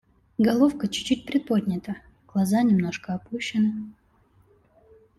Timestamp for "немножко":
2.63-3.13